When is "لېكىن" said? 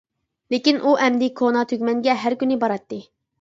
0.53-0.79